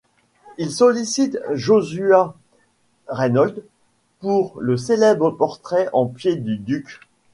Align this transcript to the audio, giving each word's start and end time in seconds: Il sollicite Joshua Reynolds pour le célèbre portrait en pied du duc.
Il 0.57 0.71
sollicite 0.71 1.37
Joshua 1.51 2.35
Reynolds 3.07 3.61
pour 4.19 4.59
le 4.59 4.75
célèbre 4.75 5.29
portrait 5.29 5.89
en 5.93 6.07
pied 6.07 6.37
du 6.37 6.57
duc. 6.57 6.99